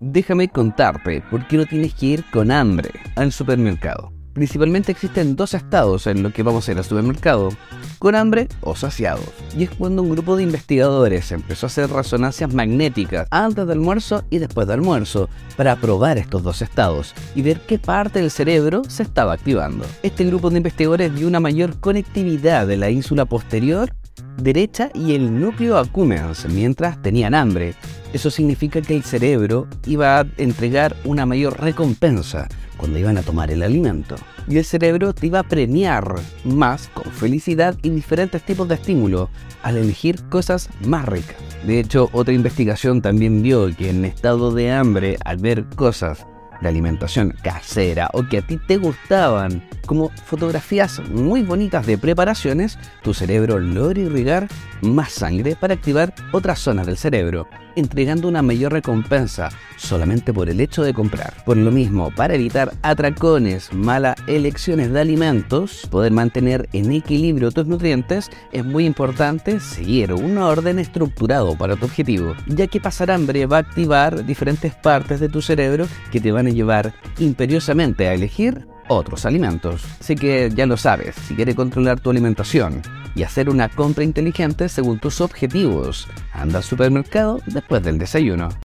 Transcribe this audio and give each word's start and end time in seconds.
Déjame 0.00 0.48
contarte 0.48 1.22
por 1.28 1.46
qué 1.48 1.56
no 1.56 1.66
tienes 1.66 1.92
que 1.92 2.06
ir 2.06 2.24
con 2.30 2.52
hambre 2.52 2.90
al 3.16 3.32
supermercado. 3.32 4.12
Principalmente 4.32 4.92
existen 4.92 5.34
dos 5.34 5.54
estados 5.54 6.06
en 6.06 6.22
los 6.22 6.32
que 6.32 6.44
vamos 6.44 6.68
a 6.68 6.70
ir 6.70 6.78
al 6.78 6.84
supermercado, 6.84 7.48
con 7.98 8.14
hambre 8.14 8.46
o 8.60 8.76
saciados. 8.76 9.28
Y 9.56 9.64
es 9.64 9.70
cuando 9.70 10.02
un 10.02 10.10
grupo 10.10 10.36
de 10.36 10.44
investigadores 10.44 11.32
empezó 11.32 11.66
a 11.66 11.68
hacer 11.68 11.90
resonancias 11.90 12.54
magnéticas 12.54 13.26
antes 13.32 13.66
del 13.66 13.78
almuerzo 13.78 14.22
y 14.30 14.38
después 14.38 14.68
del 14.68 14.78
almuerzo 14.78 15.28
para 15.56 15.74
probar 15.74 16.18
estos 16.18 16.44
dos 16.44 16.62
estados 16.62 17.12
y 17.34 17.42
ver 17.42 17.60
qué 17.66 17.80
parte 17.80 18.20
del 18.20 18.30
cerebro 18.30 18.82
se 18.86 19.02
estaba 19.02 19.32
activando. 19.32 19.84
Este 20.04 20.24
grupo 20.24 20.48
de 20.50 20.58
investigadores 20.58 21.12
vio 21.12 21.26
una 21.26 21.40
mayor 21.40 21.80
conectividad 21.80 22.68
de 22.68 22.76
la 22.76 22.90
ínsula 22.90 23.24
posterior 23.24 23.92
derecha 24.36 24.90
y 24.94 25.14
el 25.14 25.40
núcleo 25.40 25.76
accumbens 25.78 26.46
mientras 26.48 27.02
tenían 27.02 27.34
hambre. 27.34 27.74
Eso 28.12 28.30
significa 28.30 28.80
que 28.80 28.96
el 28.96 29.02
cerebro 29.02 29.66
iba 29.86 30.18
a 30.18 30.26
entregar 30.38 30.96
una 31.04 31.26
mayor 31.26 31.60
recompensa 31.60 32.48
cuando 32.78 32.98
iban 32.98 33.18
a 33.18 33.22
tomar 33.22 33.50
el 33.50 33.62
alimento. 33.62 34.16
Y 34.48 34.56
el 34.56 34.64
cerebro 34.64 35.12
te 35.12 35.26
iba 35.26 35.40
a 35.40 35.42
premiar 35.42 36.14
más 36.44 36.88
con 36.88 37.04
felicidad 37.12 37.76
y 37.82 37.90
diferentes 37.90 38.42
tipos 38.42 38.66
de 38.68 38.76
estímulos 38.76 39.28
al 39.62 39.76
elegir 39.76 40.22
cosas 40.30 40.70
más 40.86 41.04
ricas. 41.06 41.36
De 41.66 41.80
hecho, 41.80 42.08
otra 42.12 42.32
investigación 42.32 43.02
también 43.02 43.42
vio 43.42 43.74
que 43.76 43.90
en 43.90 44.04
estado 44.04 44.52
de 44.52 44.70
hambre, 44.70 45.18
al 45.24 45.36
ver 45.38 45.64
cosas 45.76 46.24
de 46.60 46.68
alimentación 46.68 47.34
casera 47.42 48.08
o 48.12 48.26
que 48.26 48.38
a 48.38 48.42
ti 48.42 48.56
te 48.56 48.76
gustaban, 48.78 49.62
como 49.86 50.10
fotografías 50.24 51.00
muy 51.08 51.42
bonitas 51.42 51.86
de 51.86 51.98
preparaciones, 51.98 52.78
tu 53.02 53.14
cerebro 53.14 53.58
logra 53.58 54.00
irrigar 54.00 54.48
más 54.82 55.12
sangre 55.12 55.56
para 55.56 55.74
activar 55.74 56.14
otras 56.32 56.58
zonas 56.58 56.86
del 56.86 56.96
cerebro, 56.96 57.48
entregando 57.78 58.28
una 58.28 58.42
mayor 58.42 58.72
recompensa 58.72 59.50
solamente 59.76 60.32
por 60.32 60.48
el 60.48 60.60
hecho 60.60 60.82
de 60.82 60.92
comprar. 60.92 61.32
Por 61.44 61.56
lo 61.56 61.70
mismo, 61.70 62.10
para 62.14 62.34
evitar 62.34 62.72
atracones, 62.82 63.72
malas 63.72 64.16
elecciones 64.26 64.92
de 64.92 65.00
alimentos, 65.00 65.86
poder 65.90 66.12
mantener 66.12 66.68
en 66.72 66.92
equilibrio 66.92 67.50
tus 67.50 67.66
nutrientes, 67.66 68.30
es 68.52 68.64
muy 68.64 68.86
importante 68.86 69.60
seguir 69.60 70.12
un 70.12 70.38
orden 70.38 70.78
estructurado 70.78 71.56
para 71.56 71.76
tu 71.76 71.86
objetivo, 71.86 72.34
ya 72.46 72.66
que 72.66 72.80
pasar 72.80 73.10
hambre 73.10 73.46
va 73.46 73.58
a 73.58 73.60
activar 73.60 74.26
diferentes 74.26 74.74
partes 74.74 75.20
de 75.20 75.28
tu 75.28 75.40
cerebro 75.40 75.86
que 76.10 76.20
te 76.20 76.32
van 76.32 76.46
a 76.46 76.50
llevar 76.50 76.92
imperiosamente 77.18 78.08
a 78.08 78.14
elegir 78.14 78.66
otros 78.88 79.24
alimentos. 79.24 79.84
Así 80.00 80.14
que 80.14 80.50
ya 80.54 80.66
lo 80.66 80.76
sabes, 80.76 81.14
si 81.14 81.34
quieres 81.34 81.54
controlar 81.54 82.00
tu 82.00 82.10
alimentación 82.10 82.82
y 83.14 83.22
hacer 83.22 83.48
una 83.48 83.68
compra 83.68 84.04
inteligente 84.04 84.68
según 84.68 84.98
tus 84.98 85.20
objetivos, 85.20 86.08
anda 86.32 86.58
al 86.58 86.64
supermercado 86.64 87.40
después 87.46 87.82
del 87.82 87.98
desayuno. 87.98 88.48